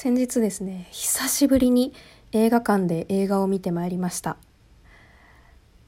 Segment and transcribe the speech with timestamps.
[0.00, 1.92] 先日ですね久しぶりに
[2.30, 4.36] 映画館で映画を見てまいりました。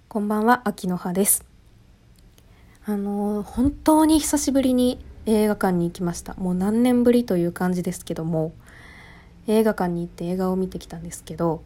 [0.09, 1.45] こんばんは秋の葉です。
[2.85, 6.35] あの本当に久しぶりに映画館に行きました。
[6.35, 8.53] もう何年ぶりという感じですけども
[9.47, 11.63] 映画館に行って映画を見てきたんですけど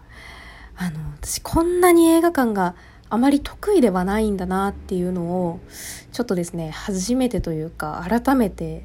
[0.76, 2.74] あの私こんなに映画館が
[3.08, 5.60] あまり得意ではないんだなっていうのを
[6.12, 8.84] ちょっとですね初めてというか改めて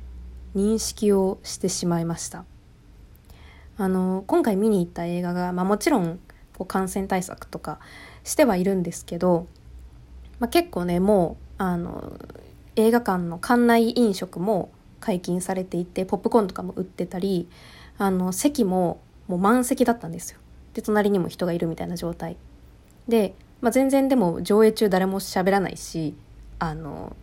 [0.56, 2.46] 認識をしてしまいました。
[3.80, 6.20] あの今回見に行った映画が、まあ、もちろん
[6.58, 7.80] こう感染対策とか
[8.26, 9.48] してはいるんですけど、
[10.40, 12.20] まあ、結構ねもうあの
[12.76, 17.48] 映画館の館内飲食も解禁されていてポップコーンとかも売ってたり
[17.98, 20.40] あの席ももう満席だったんですよ。
[20.74, 22.36] で隣にも人がいるみたいな状態。
[23.08, 26.16] で、まあ、全然でも上映中誰も喋らないし
[26.60, 27.16] あの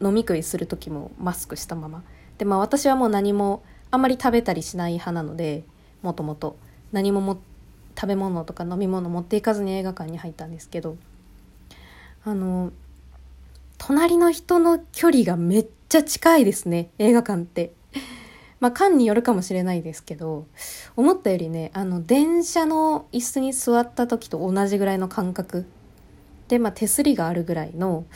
[0.00, 2.04] 飲み食いする時もマスクしたまま。
[2.38, 5.64] でまあ私はもう何もあんまり食べたりしない派なので
[6.04, 6.56] もともと
[6.92, 7.40] 何もも
[7.96, 10.96] 食べ物とか飲み物持っていかずに映画館に入ったんですけど
[12.24, 12.72] あの
[13.78, 17.72] 隣の人の距離がめっちゃ近いですね映画館って。
[18.60, 20.46] まあ館によるかもしれないですけど
[20.96, 25.66] 思ったよりねあの電車の椅子に座った時と同じぐらいの感覚
[26.48, 28.06] で、まあ、手すりがあるぐらいの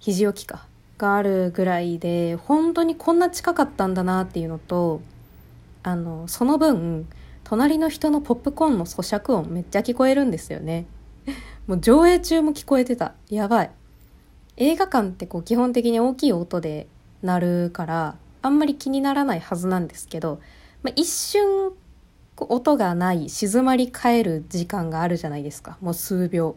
[0.00, 0.66] 肘置きか
[0.98, 5.02] があるぐらいで本当にこんな近かったんだなっていうのと
[5.82, 7.08] あのその分
[7.44, 10.86] 隣の人のポップコーンの咀嚼音めっちゃ聞こえるんですよね。
[11.66, 13.14] もう上映中も聞こえてた。
[13.28, 13.70] やばい。
[14.56, 16.86] 映画館ってこう基本的に大きい音で
[17.22, 20.40] 鳴るからあんまり気にならないはずなんですけど、
[20.82, 21.72] まあ、一瞬
[22.36, 25.76] 音がない静まり返る時間があるじゃないですか。
[25.80, 26.56] もう数秒。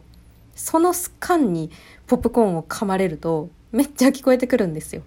[0.56, 1.72] その間に
[2.08, 5.02] ポップコーンを噛まれるとめっちゃ聞こえてくるんですよ。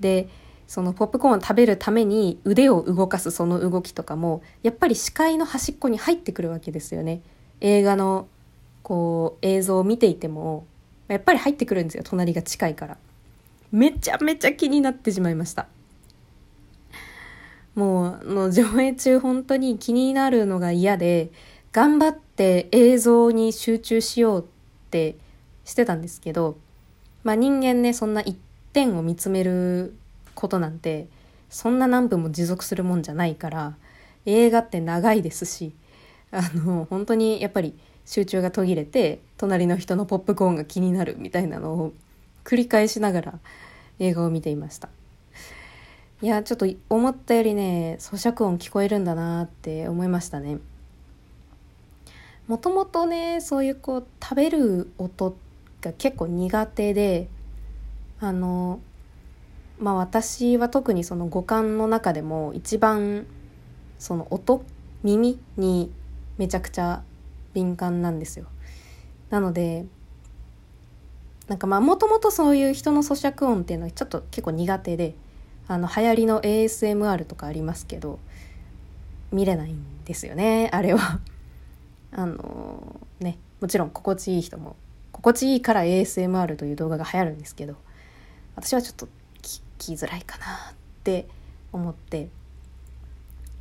[0.00, 0.28] で
[0.66, 7.20] そのポップコーンを食べるために腕を動かすその動きとかもやっぱり視界の端っこに入ってくるわけですよね。
[7.60, 8.26] 映画の
[8.82, 10.66] こう映像を見ていても
[11.08, 12.96] やっぱり入ってくるんですよ隣が近いから。
[13.72, 15.66] めちゃめちゃ気になってしまいました。
[17.74, 21.30] もうの上映中本当に気になるのが嫌で
[21.72, 24.44] 頑張って映像に集中しようっ
[24.90, 25.16] て
[25.64, 26.56] してたんですけど
[27.24, 28.38] まあ人間ねそんな一
[28.72, 29.94] 点を見つめる
[30.34, 31.08] ことなんて
[31.50, 33.76] そんな何分も持続するもんじゃないから
[34.26, 35.72] 映画って長いですし
[36.30, 37.74] あの本当にやっぱり
[38.06, 41.92] 集中が途切れて隣の人のポップコーンが気になるみたいなのを
[42.44, 43.38] 繰り返しながら
[43.98, 44.88] 映画を見ていました。
[46.22, 50.58] いやちょっと思ったよりね咀嚼音聞こえるんだなって思いましたね。
[52.46, 55.36] もともとねそういうこう食べる音
[55.80, 57.28] が結構苦手で
[58.20, 58.80] あの
[59.78, 63.26] まあ私は特にその五感の中でも一番
[63.98, 64.64] その音
[65.02, 65.92] 耳に
[66.38, 67.02] めちゃくちゃ
[67.52, 68.46] 敏感なんですよ。
[69.30, 69.86] なので
[71.48, 75.14] なんかまあもともとそういう人の咀嚼音っていうのはちょっと結構苦手で
[75.68, 78.18] あの流行りの ASMR とかありますけど
[79.30, 81.20] 見れないんですよねあれは。
[82.12, 84.76] あのねもちろん心地いい人も
[85.10, 87.74] 心地いいから ASMR という動画が流行るんですけど
[88.56, 89.08] 私はちょっと
[89.84, 91.26] きづらいかなって
[91.72, 92.28] 思って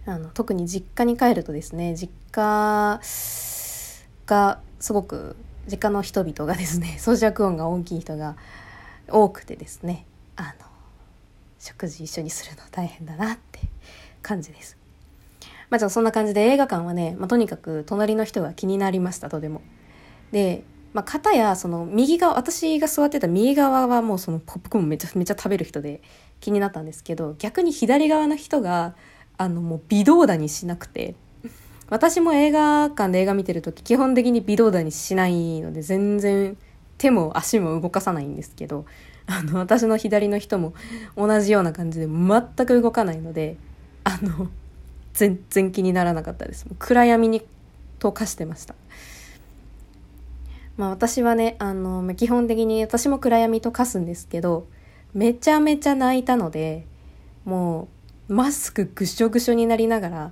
[0.06, 3.00] あの特に実家に帰るとですね実家
[4.26, 5.36] がすごく
[5.70, 8.36] 実家の人々がですね 咀嚼音が大きい人が
[9.10, 10.66] 多くてですねあの
[11.60, 13.62] 食事一緒にするの大変だなって
[14.22, 14.78] 感じです。
[15.70, 19.62] まあ、じゃあそんな感じで映画館はね、まあ、とにかく隣の人が気になりましたとても。
[20.32, 26.02] でまあ、片やその右側私が座ってた右側はもうそのポップコーンめちゃめちゃ食べる人で
[26.40, 28.96] 気になったんですけど逆に左側の人が
[29.38, 31.16] あのもう微動だにしなくて
[31.90, 36.58] 私も映画館で映画見てる時基本的に微動だにしないので全然
[36.98, 38.86] 手も足も動かさないんですけど
[39.26, 40.74] あの私の左の人も
[41.16, 43.58] 同じような感じで全く動かないので
[44.04, 44.50] あの
[45.14, 46.66] 全然気にならなかったです。
[46.80, 47.44] 暗闇に
[48.00, 48.76] 溶かしてました。
[50.78, 54.68] まあ私はね、あの、基本的に私も暗闇と化すんですけど、
[55.14, 56.86] めちゃめちゃ泣いたので、
[57.46, 57.88] も
[58.30, 60.32] うマスクぐしょぐしょになりながら、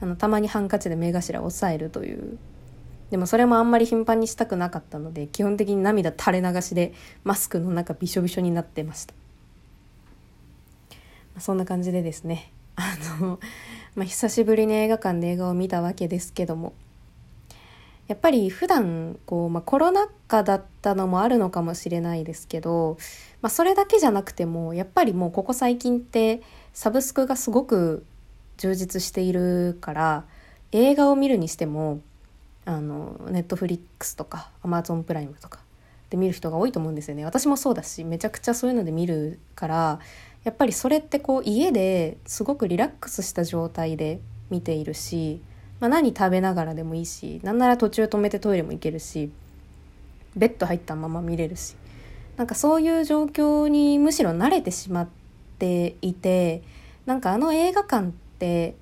[0.00, 2.38] あの、たまにハンカチで目頭を押さえるという。
[3.10, 6.92] でもそれもあんまり頻繁にしたくなかったので、基本的に涙垂れ流しで
[7.22, 9.14] マスクの中びしょびしょになってました。
[11.38, 13.38] そんな感じでですね、あの、
[13.94, 16.72] まあ、久しぶりに映画館で映画を見たわけですけども、
[18.08, 22.98] やっぱり普段こう、まあ、コロナ禍だったのもあるのかもしれないですけど、
[23.42, 26.40] まあ、それだけじゃなくてもやっぱりもうここ最近って
[26.72, 28.04] サブスクがすごく
[28.58, 30.24] 充実しているから
[30.72, 32.00] 映画を見るにしても
[32.64, 35.60] あのネットフリックスとかアマゾンプライムとか
[36.10, 37.24] で見る人が多いと思うんですよね。
[37.24, 40.00] 私もそうだしめちゃくちゃそういうので見るから
[40.44, 44.20] やっぱりそれってこう家ですごくリラックスした状態で
[44.50, 45.40] 見ているし、
[45.80, 49.30] まあ、何食べながらでもいいしなんなら途中止めてトイレも行けるし
[50.34, 51.76] ベッド入ったまま見れるし。
[52.36, 55.08] なんかそういう状況にむしろ慣れてしまっ
[55.58, 56.62] ていて
[57.06, 58.76] なんかあの映画館って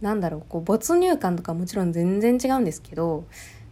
[0.00, 3.24] なんだろうこう没入感とかもちろん全然違うんですけど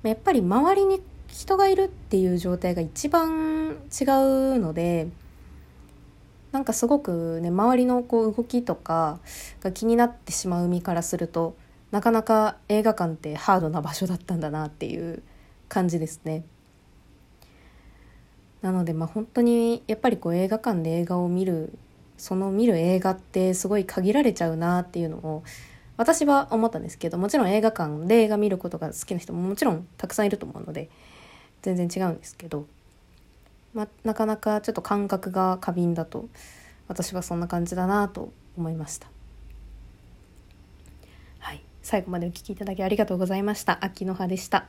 [0.02, 5.08] やっぱり周りに人がいるっていう状態が一番違うので
[6.50, 9.20] なんかすごくね周りのこう動きとか
[9.60, 11.54] が気になってしまう身からすると
[11.96, 15.22] なかなか映画館ってハードな場所だったんだなっていう
[15.70, 16.44] 感じですね。
[18.60, 21.72] なのでまあ本当にやっぱりこう映画館で映画を見る
[22.18, 25.42] その見る映画ってすごい限られちゃうなっていうのを
[25.96, 30.90] 私は思ったんですけどもちろん映画館で映画見ることが好きな人ももちろんたくさんいると思うので
[31.62, 32.66] 全然違うんですけど、
[33.72, 36.28] まなかなかちょっと感覚が過敏だと
[36.88, 39.15] 私はそんな感じだなと思いました。
[41.86, 43.78] 最後までお聴きいただきありがとうございました。
[43.80, 44.66] 秋の葉でした。